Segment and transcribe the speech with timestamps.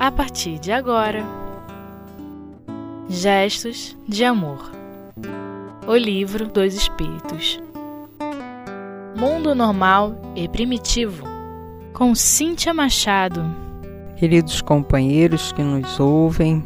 [0.00, 1.22] a partir de agora.
[3.06, 4.72] Gestos de Amor
[5.86, 7.60] O Livro dos Espíritos
[9.14, 11.26] Mundo Normal e Primitivo
[11.92, 13.44] com Cíntia Machado.
[14.16, 16.64] Queridos companheiros que nos ouvem,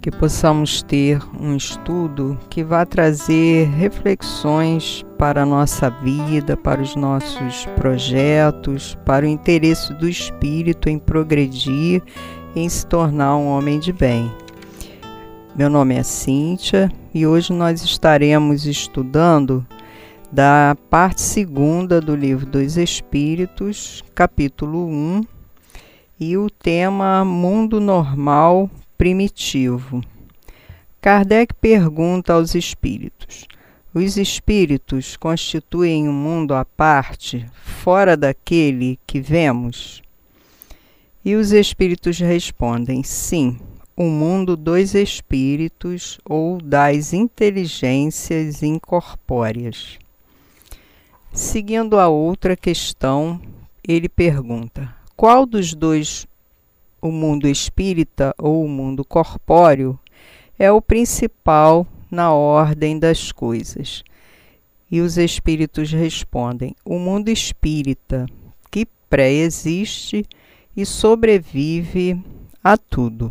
[0.00, 6.96] que possamos ter um estudo que vá trazer reflexões para a nossa vida, para os
[6.96, 12.02] nossos projetos, para o interesse do espírito em progredir
[12.54, 14.30] em se tornar um homem de bem.
[15.54, 19.64] Meu nome é Cíntia e hoje nós estaremos estudando
[20.32, 25.22] da parte segunda do livro dos Espíritos, capítulo 1,
[26.18, 30.00] e o tema Mundo Normal primitivo.
[31.00, 33.46] Kardec pergunta aos espíritos:
[33.94, 40.02] os espíritos constituem um mundo à parte, fora daquele que vemos?
[41.24, 43.58] E os espíritos respondem: sim,
[43.94, 49.98] o mundo dos espíritos ou das inteligências incorpóreas.
[51.32, 53.40] Seguindo a outra questão,
[53.86, 56.26] ele pergunta: qual dos dois
[57.02, 59.98] o mundo espírita ou o mundo corpóreo
[60.58, 64.02] é o principal na ordem das coisas.
[64.90, 68.26] E os espíritos respondem: o mundo espírita,
[68.70, 70.24] que pré-existe
[70.76, 72.22] e sobrevive
[72.62, 73.30] a tudo.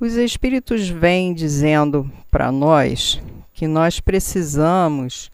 [0.00, 3.20] Os espíritos vêm dizendo para nós
[3.52, 5.30] que nós precisamos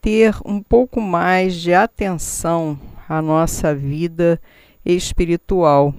[0.00, 2.78] ter um pouco mais de atenção
[3.08, 4.40] à nossa vida
[4.84, 5.94] espiritual,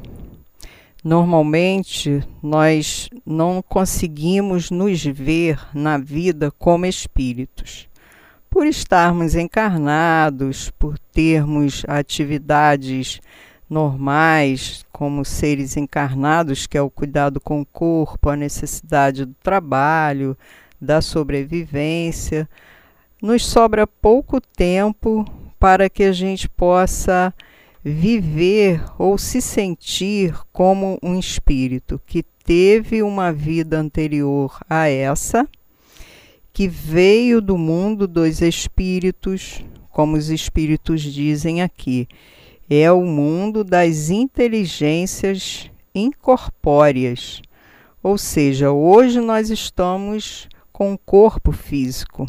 [1.08, 7.88] Normalmente, nós não conseguimos nos ver na vida como espíritos.
[8.50, 13.22] Por estarmos encarnados, por termos atividades
[13.70, 20.38] normais, como seres encarnados, que é o cuidado com o corpo, a necessidade do trabalho,
[20.80, 22.48] da sobrevivência,
[23.22, 25.26] nos sobra pouco tempo
[25.60, 27.34] para que a gente possa
[27.84, 35.48] viver ou se sentir como um espírito que teve uma vida anterior a essa,
[36.54, 42.08] que veio do mundo dos espíritos, como os espíritos dizem aqui,
[42.70, 47.42] é o mundo das inteligências incorpóreas.
[48.04, 52.28] Ou seja, hoje nós estamos com um corpo físico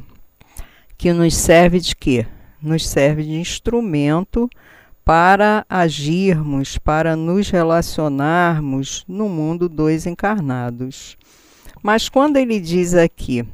[0.96, 2.26] que nos serve de quê?
[2.60, 4.48] Nos serve de instrumento
[5.04, 11.16] para agirmos, para nos relacionarmos no mundo dos encarnados.
[11.82, 13.46] Mas quando ele diz aqui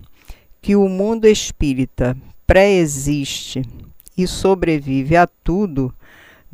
[0.61, 3.63] que o mundo espírita pré-existe
[4.17, 5.95] e sobrevive a tudo,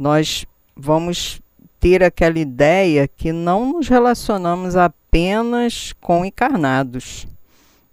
[0.01, 1.41] nós vamos
[1.79, 7.29] ter aquela ideia que não nos relacionamos apenas com encarnados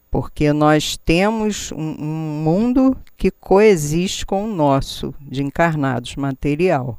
[0.09, 6.97] porque nós temos um, um, mundo que coexiste com o nosso, de encarnados material.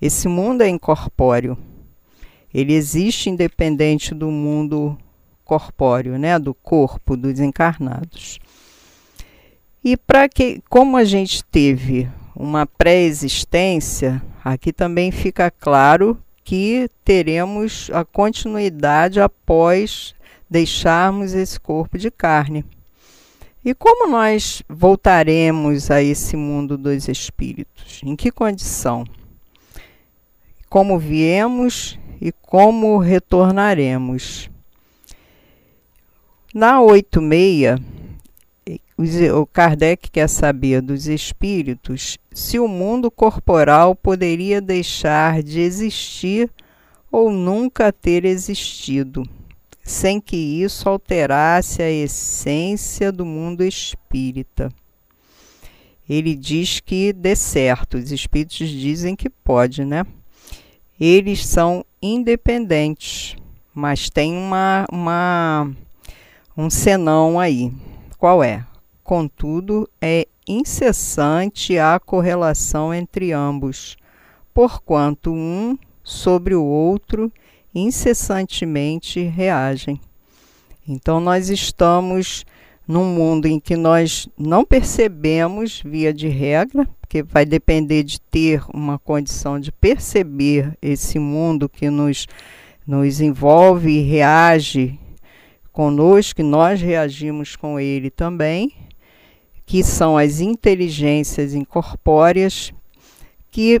[0.00, 1.56] Esse mundo é incorpóreo.
[2.52, 4.96] Ele existe independente do mundo
[5.44, 8.38] corpóreo, né, do corpo dos encarnados.
[9.82, 17.90] E para que, como a gente teve uma pré-existência, aqui também fica claro que teremos
[17.92, 20.14] a continuidade após
[20.48, 22.64] deixarmos esse corpo de carne.
[23.64, 28.02] E como nós voltaremos a esse mundo dos espíritos?
[28.04, 29.04] Em que condição?
[30.68, 34.50] Como viemos e como retornaremos?
[36.52, 37.80] Na 86,
[38.96, 46.50] o Kardec quer saber dos espíritos se o mundo corporal poderia deixar de existir
[47.10, 49.24] ou nunca ter existido
[49.84, 54.72] sem que isso alterasse a essência do mundo espírita.
[56.08, 60.06] Ele diz que dê certo, os espíritos dizem que pode, né?
[60.98, 63.36] Eles são independentes,
[63.74, 65.70] mas tem uma, uma
[66.56, 67.72] um senão aí.
[68.18, 68.64] Qual é?
[69.04, 73.98] Contudo, é incessante a correlação entre ambos,
[74.54, 77.30] porquanto um sobre o outro
[77.74, 80.00] incessantemente reagem.
[80.88, 82.46] Então, nós estamos
[82.88, 88.62] num mundo em que nós não percebemos, via de regra, porque vai depender de ter
[88.72, 92.26] uma condição de perceber esse mundo que nos,
[92.86, 94.98] nos envolve e reage
[95.72, 98.72] conosco, e nós reagimos com ele também,
[99.66, 102.72] que são as inteligências incorpóreas,
[103.50, 103.80] que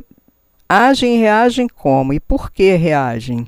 [0.68, 2.12] agem e reagem como?
[2.12, 3.46] E por que reagem?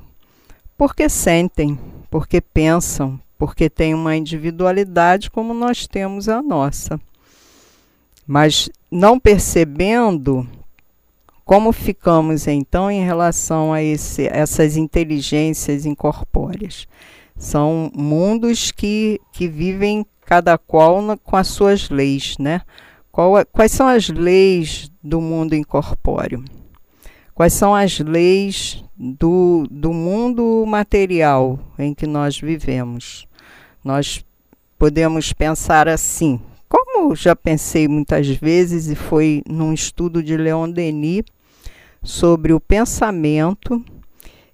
[0.77, 1.77] porque sentem,
[2.09, 6.99] porque pensam, porque têm uma individualidade como nós temos a nossa.
[8.25, 10.47] Mas não percebendo
[11.43, 16.87] como ficamos então em relação a esse, essas inteligências incorpóreas?
[17.35, 22.61] São mundos que, que vivem cada qual com as suas leis, né?
[23.09, 26.43] Qual, quais são as leis do mundo incorpóreo?
[27.33, 33.25] Quais são as leis do, do mundo material em que nós vivemos?
[33.81, 34.21] Nós
[34.77, 41.23] podemos pensar assim, como já pensei muitas vezes, e foi num estudo de Leon Denis
[42.03, 43.81] sobre o pensamento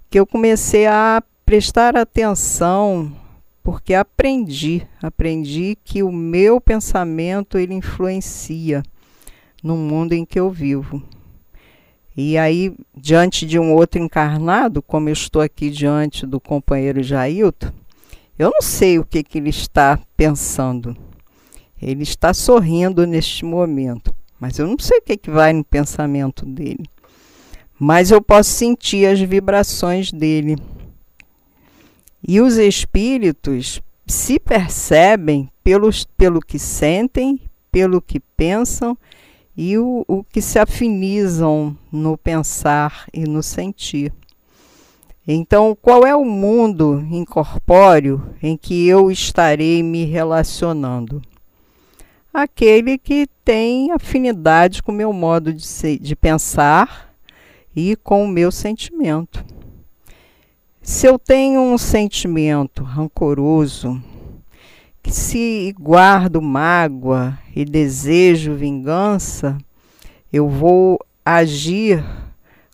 [0.08, 3.12] que eu comecei a prestar atenção
[3.64, 8.84] porque aprendi, aprendi que o meu pensamento ele influencia
[9.64, 11.02] no mundo em que eu vivo.
[12.16, 17.72] E aí, diante de um outro encarnado, como eu estou aqui diante do companheiro Jailton,
[18.38, 20.96] eu não sei o que, que ele está pensando.
[21.82, 26.46] Ele está sorrindo neste momento, mas eu não sei o que, que vai no pensamento
[26.46, 26.86] dele.
[27.80, 30.58] Mas eu posso sentir as vibrações dele.
[32.26, 37.42] E os espíritos se percebem pelos, pelo que sentem,
[37.72, 38.98] pelo que pensam
[39.56, 44.14] e o, o que se afinizam no pensar e no sentir.
[45.28, 51.22] Então, qual é o mundo incorpóreo em que eu estarei me relacionando?
[52.34, 57.14] Aquele que tem afinidade com o meu modo de, ser, de pensar
[57.76, 59.46] e com o meu sentimento.
[60.86, 64.04] Se eu tenho um sentimento rancoroso,
[65.02, 69.58] que se guardo mágoa e desejo vingança,
[70.32, 72.04] eu vou agir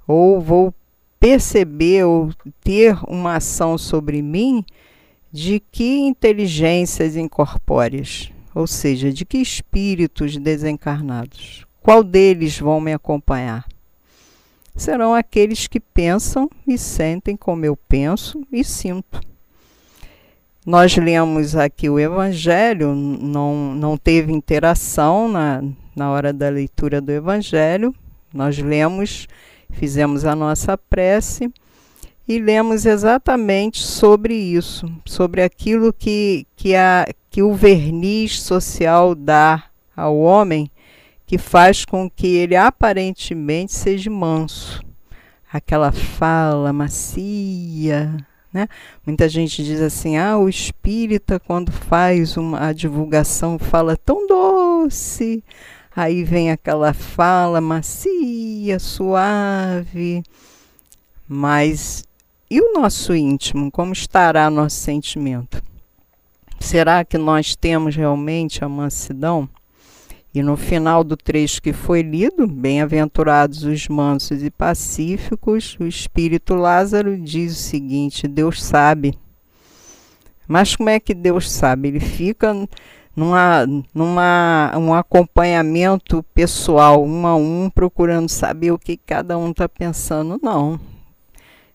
[0.07, 0.73] ou vou
[1.19, 2.31] perceber ou
[2.63, 4.65] ter uma ação sobre mim
[5.31, 11.63] de que inteligências incorpóreas, ou seja, de que espíritos desencarnados.
[11.79, 13.68] Qual deles vão me acompanhar?
[14.75, 19.19] Serão aqueles que pensam e sentem como eu penso e sinto.
[20.65, 25.63] Nós lemos aqui o Evangelho, não, não teve interação na,
[25.95, 27.95] na hora da leitura do Evangelho.
[28.33, 29.27] Nós lemos,
[29.71, 31.51] fizemos a nossa prece
[32.27, 39.63] e lemos exatamente sobre isso, sobre aquilo que, que, a, que o verniz social dá
[39.95, 40.69] ao homem
[41.29, 44.83] que faz com que ele aparentemente seja manso.
[45.53, 48.17] Aquela fala macia,
[48.51, 48.67] né?
[49.05, 55.43] Muita gente diz assim: ah, o espírita, quando faz uma, a divulgação, fala tão doce.
[55.95, 60.23] Aí vem aquela fala macia, suave.
[61.27, 62.05] Mas
[62.49, 63.69] e o nosso íntimo?
[63.69, 65.61] Como estará nosso sentimento?
[66.59, 69.47] Será que nós temos realmente a mansidão?
[70.33, 76.53] E no final do trecho que foi lido, bem-aventurados os mansos e pacíficos, o espírito
[76.53, 79.17] Lázaro diz o seguinte: Deus sabe.
[80.47, 81.87] Mas como é que Deus sabe?
[81.87, 82.53] Ele fica
[83.15, 89.67] numa, numa um acompanhamento pessoal, um a um, procurando saber o que cada um está
[89.67, 90.39] pensando.
[90.41, 90.79] Não.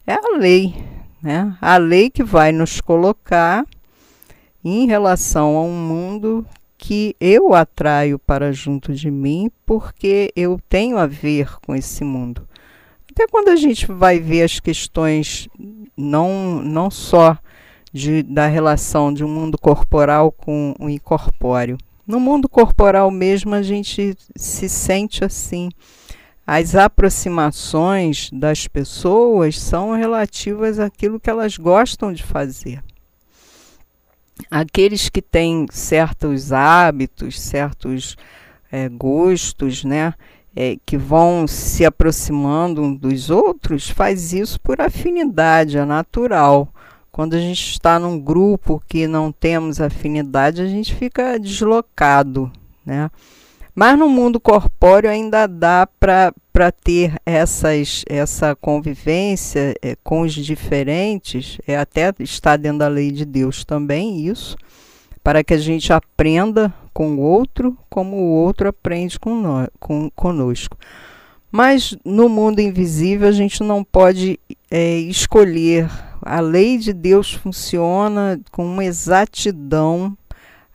[0.07, 0.75] É a lei,
[1.23, 1.57] né?
[1.61, 3.67] A lei que vai nos colocar
[4.65, 6.47] em relação a um mundo
[6.87, 12.47] que eu atraio para junto de mim porque eu tenho a ver com esse mundo.
[13.11, 15.49] Até quando a gente vai ver as questões
[15.97, 17.39] não, não só
[17.91, 21.79] de, da relação de um mundo corporal com o incorpóreo.
[22.07, 25.71] No mundo corporal mesmo a gente se sente assim.
[26.47, 32.83] As aproximações das pessoas são relativas àquilo que elas gostam de fazer
[34.51, 38.17] aqueles que têm certos hábitos, certos
[38.71, 40.15] é, gostos, né?
[40.57, 46.73] É, que vão se aproximando dos outros, faz isso por afinidade, é natural.
[47.11, 52.53] Quando a gente está num grupo que não temos afinidade, a gente fica deslocado,
[52.87, 53.11] né?
[53.75, 56.33] Mas no mundo corpóreo ainda dá para
[56.71, 63.25] ter essas, essa convivência é, com os diferentes, é, até está dentro da lei de
[63.25, 64.57] Deus também isso,
[65.23, 70.09] para que a gente aprenda com o outro como o outro aprende com nós, com,
[70.11, 70.79] conosco.
[71.51, 74.39] Mas no mundo invisível a gente não pode
[74.71, 75.91] é, escolher.
[76.23, 80.17] A lei de Deus funciona com uma exatidão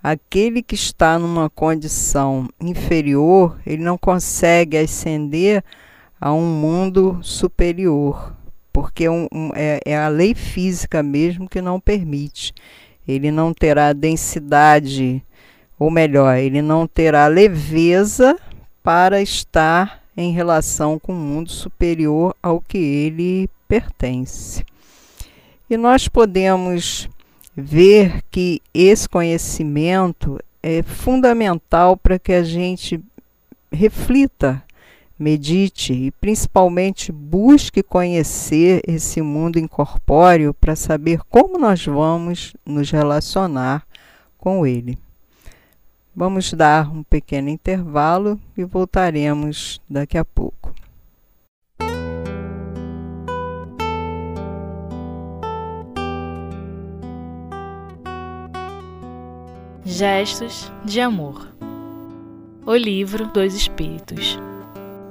[0.02, 5.64] aquele que está numa condição inferior, ele não consegue ascender
[6.20, 8.36] a um mundo superior,
[8.74, 12.54] porque um, é, é a lei física mesmo que não permite.
[13.08, 15.24] Ele não terá densidade,
[15.78, 18.38] ou melhor, ele não terá leveza
[18.84, 24.66] para estar em relação com o mundo superior ao que ele pertence.
[25.70, 27.08] E nós podemos
[27.60, 33.00] ver que esse conhecimento é fundamental para que a gente
[33.72, 34.64] reflita
[35.20, 43.86] medite e principalmente busque conhecer esse mundo incorpóreo para saber como nós vamos nos relacionar
[44.38, 44.98] com ele.
[46.16, 50.74] Vamos dar um pequeno intervalo e voltaremos daqui a pouco.
[59.92, 61.52] Gestos de Amor
[62.64, 64.40] O Livro dos Espíritos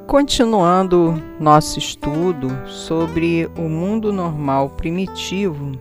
[0.06, 5.73] Continuando nosso estudo sobre o mundo normal primitivo,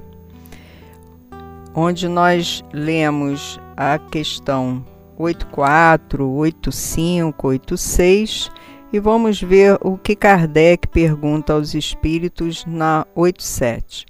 [1.76, 4.84] onde nós lemos a questão
[5.16, 8.52] 84, 85, 86
[8.92, 14.08] e vamos ver o que Kardec pergunta aos espíritos na 87.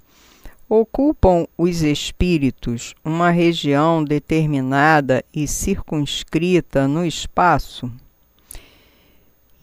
[0.68, 7.90] Ocupam os espíritos uma região determinada e circunscrita no espaço?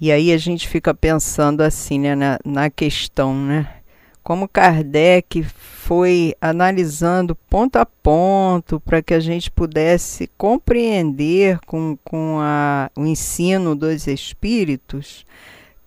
[0.02, 3.76] E aí a gente fica pensando assim, né, na, na questão, né?
[4.24, 12.40] Como Kardec foi analisando ponto a ponto para que a gente pudesse compreender com, com
[12.40, 15.24] a, o ensino dos espíritos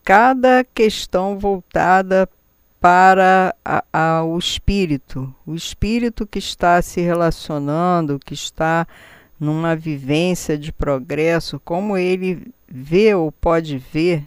[0.04, 2.28] cada questão voltada
[2.80, 8.86] para a, a, o espírito, o espírito que está se relacionando, que está
[9.38, 14.24] numa vivência de progresso, como ele vê ou pode ver,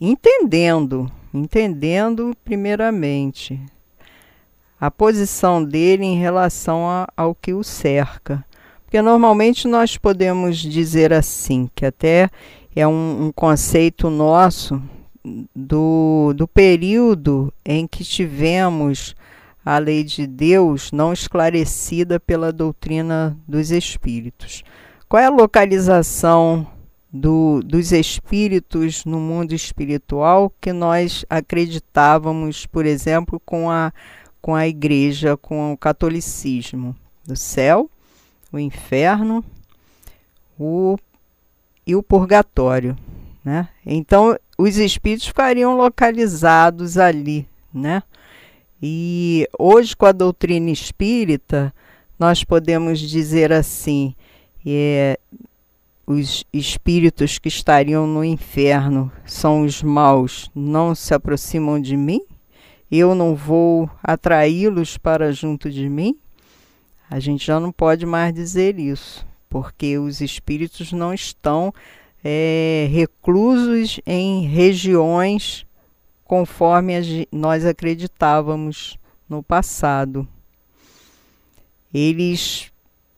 [0.00, 3.60] entendendo, entendendo primeiramente
[4.80, 8.44] a posição dele em relação a, ao que o cerca.
[8.84, 12.28] Porque normalmente nós podemos dizer assim, que até
[12.74, 14.82] é um, um conceito nosso
[15.54, 19.14] do, do período em que tivemos
[19.64, 24.64] a lei de Deus não esclarecida pela doutrina dos espíritos.
[25.08, 26.66] Qual é a localização
[27.12, 33.92] do, dos espíritos no mundo espiritual que nós acreditávamos, por exemplo, com a,
[34.40, 36.96] com a igreja, com o catolicismo?
[37.24, 37.88] Do céu,
[38.52, 39.44] o inferno
[40.58, 40.96] o,
[41.86, 42.96] e o purgatório.
[43.44, 43.68] Né?
[43.84, 48.02] Então, os espíritos ficariam localizados ali, né?
[48.82, 51.72] E hoje, com a doutrina espírita,
[52.18, 54.14] nós podemos dizer assim:
[54.66, 55.18] é,
[56.06, 62.20] os espíritos que estariam no inferno são os maus, não se aproximam de mim?
[62.90, 66.16] Eu não vou atraí-los para junto de mim?
[67.08, 71.72] A gente já não pode mais dizer isso, porque os espíritos não estão
[72.24, 75.66] é, reclusos em regiões
[76.24, 76.94] conforme
[77.30, 78.96] nós acreditávamos
[79.28, 80.26] no passado.
[81.92, 82.72] Eles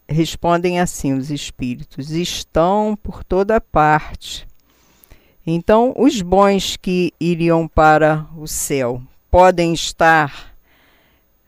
[0.09, 4.47] respondem assim: os espíritos estão por toda parte.
[5.47, 10.55] Então, os bons que iriam para o céu podem estar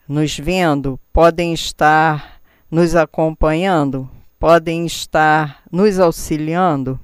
[0.06, 4.08] nos vendo, podem estar nos acompanhando,
[4.38, 7.00] podem estar nos auxiliando.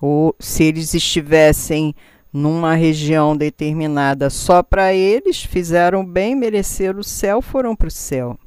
[0.00, 1.94] Ou se eles estivessem
[2.32, 8.38] numa região determinada só para eles, fizeram bem, mereceram o céu, foram para o céu.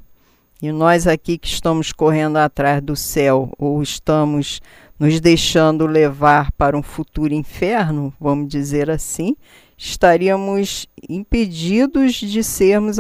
[0.61, 4.61] E nós aqui que estamos correndo atrás do céu ou estamos
[4.99, 9.35] nos deixando levar para um futuro inferno, vamos dizer assim,
[9.75, 12.99] estaríamos impedidos de sermos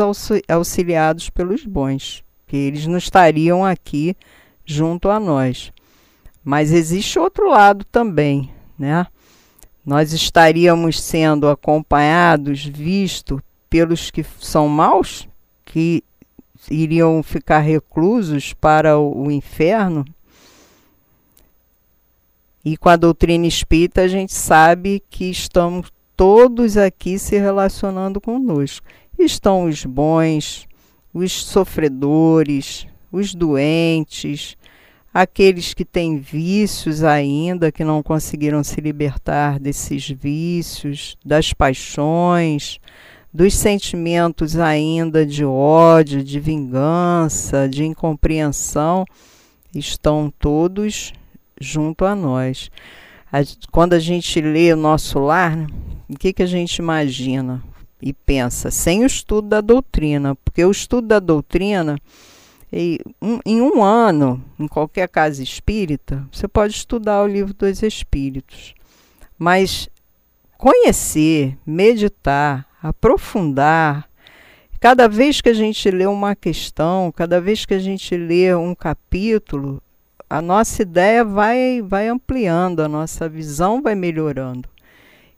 [0.49, 4.15] auxiliados pelos bons, que eles não estariam aqui
[4.65, 5.71] junto a nós.
[6.43, 9.05] Mas existe outro lado também, né?
[9.85, 15.27] nós estaríamos sendo acompanhados, visto pelos que são maus,
[15.65, 16.03] que
[16.69, 20.05] iriam ficar reclusos para o, o inferno.
[22.63, 28.85] E com a doutrina espírita, a gente sabe que estamos todos aqui se relacionando conosco.
[29.17, 30.67] Estão os bons,
[31.11, 34.55] os sofredores, os doentes,
[35.13, 42.79] aqueles que têm vícios ainda, que não conseguiram se libertar desses vícios, das paixões,
[43.33, 49.05] dos sentimentos ainda de ódio, de vingança, de incompreensão,
[49.73, 51.13] estão todos
[51.59, 52.69] junto a nós.
[53.71, 55.57] Quando a gente lê o nosso lar,
[56.09, 57.63] o que, que a gente imagina?
[58.01, 61.97] e pensa, sem o estudo da doutrina, porque o estudo da doutrina,
[62.71, 68.73] em um ano, em qualquer casa espírita, você pode estudar o livro dos Espíritos.
[69.37, 69.89] Mas
[70.57, 74.07] conhecer, meditar, aprofundar,
[74.79, 78.73] cada vez que a gente lê uma questão, cada vez que a gente lê um
[78.73, 79.81] capítulo,
[80.29, 84.69] a nossa ideia vai, vai ampliando, a nossa visão vai melhorando.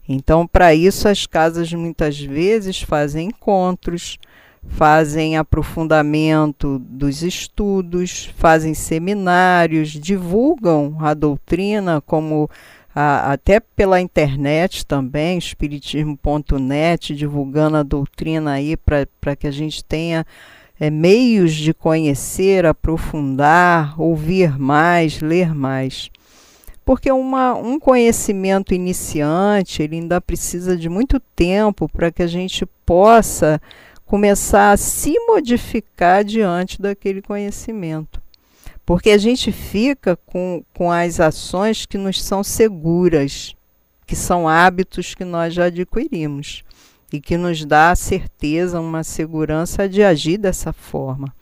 [0.08, 4.18] Então, para isso, as casas muitas vezes fazem encontros,
[4.68, 12.50] fazem aprofundamento dos estudos, fazem seminários, divulgam a doutrina como
[12.94, 20.24] a, até pela internet também, espiritismo.net, divulgando a doutrina aí para que a gente tenha
[20.78, 26.10] é, meios de conhecer, aprofundar, ouvir mais, ler mais.
[26.84, 32.66] Porque uma, um conhecimento iniciante ele ainda precisa de muito tempo para que a gente
[32.84, 33.60] possa
[34.04, 38.22] começar a se modificar diante daquele conhecimento.
[38.84, 43.54] Porque a gente fica com, com as ações que nos são seguras,
[44.06, 46.62] que são hábitos que nós já adquirimos
[47.12, 51.32] e que nos dá a certeza, uma segurança de agir dessa forma.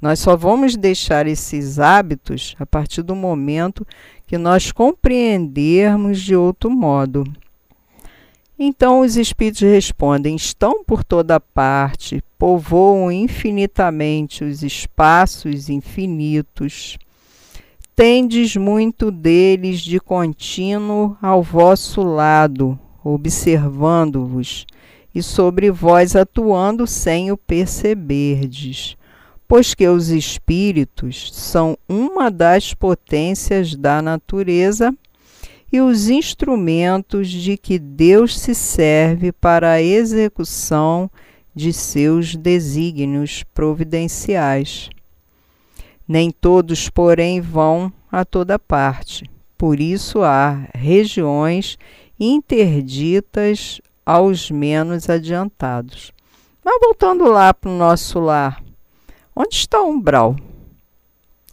[0.00, 3.86] Nós só vamos deixar esses hábitos a partir do momento
[4.26, 7.24] que nós compreendermos de outro modo.
[8.58, 16.98] Então os espíritos respondem: estão por toda parte, povoam infinitamente os espaços infinitos.
[17.94, 24.66] Tendes muito deles de contínuo ao vosso lado, observando-vos,
[25.14, 28.96] e sobre vós atuando sem o perceberdes
[29.52, 34.96] pois que os espíritos são uma das potências da natureza
[35.72, 41.10] e os instrumentos de que Deus se serve para a execução
[41.54, 44.90] de seus desígnios providenciais.
[46.06, 49.24] Nem todos, porém, vão a toda parte.
[49.56, 51.78] Por isso há regiões
[52.20, 56.12] interditas aos menos adiantados.
[56.62, 58.62] Mas voltando lá para o nosso lar,
[59.34, 60.36] Onde está o umbral?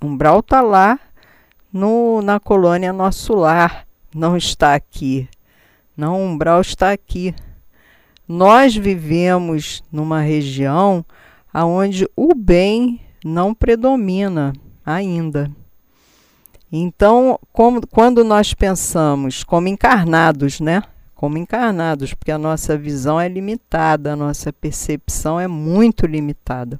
[0.01, 0.99] O umbral está lá
[1.71, 5.27] no, na colônia Nosso Lar, não está aqui.
[5.95, 7.33] Não, o umbral está aqui.
[8.27, 11.03] Nós vivemos numa região
[11.53, 14.53] onde o bem não predomina
[14.85, 15.51] ainda.
[16.71, 20.83] Então, como, quando nós pensamos como encarnados, né?
[21.15, 26.77] Como encarnados, porque a nossa visão é limitada, a nossa percepção é muito limitada.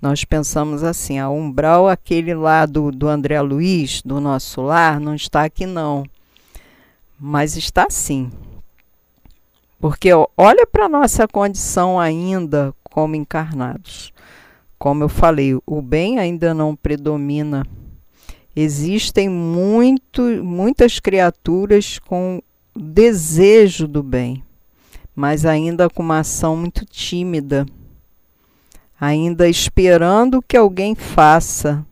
[0.00, 5.14] Nós pensamos assim, a umbral, aquele lá do, do André Luiz, do nosso lar, não
[5.14, 6.04] está aqui não.
[7.18, 8.30] Mas está sim.
[9.80, 14.12] Porque olha para a nossa condição ainda como encarnados.
[14.78, 17.66] Como eu falei, o bem ainda não predomina.
[18.54, 22.40] Existem muito, muitas criaturas com
[22.74, 24.42] desejo do bem,
[25.14, 27.66] mas ainda com uma ação muito tímida
[29.00, 31.86] ainda esperando que alguém faça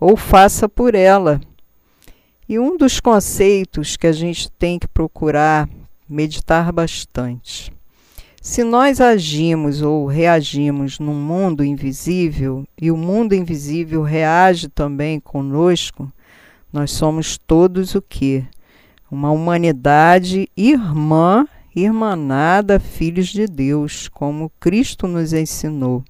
[0.00, 1.40] ou faça por ela.
[2.48, 5.68] E um dos conceitos que a gente tem que procurar
[6.08, 7.70] meditar bastante.
[8.40, 16.10] Se nós agimos ou reagimos num mundo invisível e o mundo invisível reage também conosco,
[16.72, 18.46] nós somos todos o que?
[19.10, 26.02] Uma humanidade irmã, irmanada, filhos de Deus, como Cristo nos ensinou.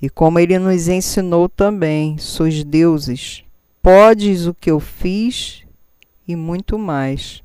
[0.00, 3.44] E como ele nos ensinou também, sois deuses,
[3.82, 5.64] podes o que eu fiz
[6.26, 7.42] e muito mais.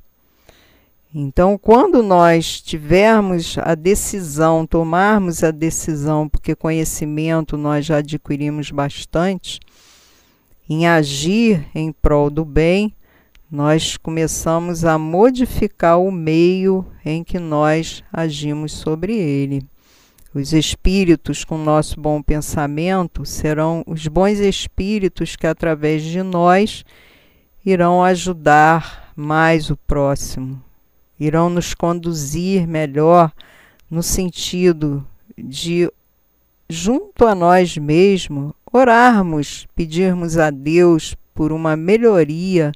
[1.12, 9.58] Então, quando nós tivermos a decisão, tomarmos a decisão, porque conhecimento nós já adquirimos bastante,
[10.68, 12.94] em agir em prol do bem,
[13.50, 19.66] nós começamos a modificar o meio em que nós agimos sobre ele.
[20.38, 26.84] Os espíritos com nosso bom pensamento serão os bons espíritos que, através de nós,
[27.66, 30.62] irão ajudar mais o próximo,
[31.18, 33.32] irão nos conduzir melhor
[33.90, 35.04] no sentido
[35.36, 35.90] de,
[36.70, 42.70] junto a nós mesmos, orarmos, pedirmos a Deus por uma melhoria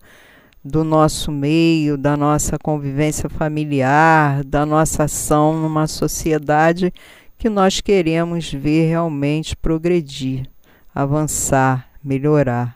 [0.64, 6.92] do nosso meio, da nossa convivência familiar, da nossa ação numa sociedade
[7.42, 10.48] que nós queremos ver realmente progredir,
[10.94, 12.72] avançar, melhorar.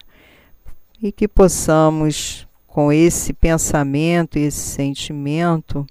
[1.01, 5.87] E que possamos, com esse pensamento esse sentimento,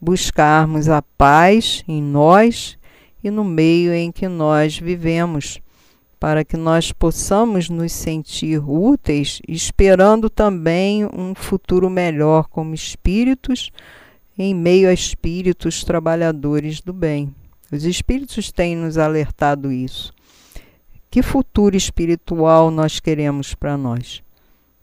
[0.00, 2.78] buscarmos a paz em nós
[3.22, 5.60] e no meio em que nós vivemos,
[6.18, 13.70] para que nós possamos nos sentir úteis, esperando também um futuro melhor como espíritos,
[14.38, 17.30] em meio a espíritos trabalhadores do bem.
[17.74, 20.14] Os espíritos têm nos alertado isso.
[21.10, 24.22] Que futuro espiritual nós queremos para nós?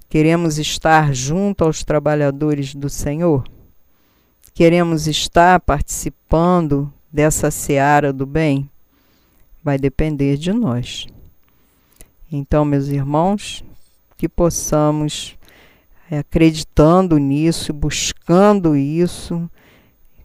[0.09, 3.47] Queremos estar junto aos trabalhadores do Senhor?
[4.53, 8.69] Queremos estar participando dessa seara do bem?
[9.63, 11.07] Vai depender de nós.
[12.29, 13.63] Então, meus irmãos,
[14.17, 15.37] que possamos,
[16.09, 19.49] é, acreditando nisso, buscando isso,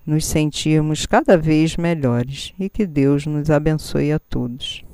[0.07, 4.86] nos sentirmos cada vez melhores e que Deus nos abençoe a todos.